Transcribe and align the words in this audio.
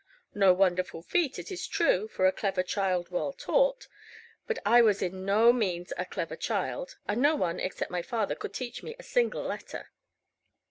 No 0.33 0.47
very 0.47 0.57
wonderful 0.57 1.03
feat, 1.03 1.37
it 1.37 1.51
is 1.51 1.67
true, 1.67 2.07
for 2.07 2.25
a 2.25 2.31
clever 2.31 2.63
child 2.63 3.11
well 3.11 3.31
taught; 3.33 3.87
but 4.47 4.57
I 4.65 4.81
was 4.81 5.01
by 5.01 5.09
no 5.09 5.53
means 5.53 5.93
a 5.95 6.05
clever 6.05 6.35
child; 6.35 6.97
and 7.07 7.21
no 7.21 7.35
one 7.35 7.59
except 7.59 7.91
my 7.91 8.01
father 8.01 8.33
could 8.33 8.51
teach 8.55 8.81
me 8.81 8.95
a 8.97 9.03
single 9.03 9.43
letter. 9.43 9.91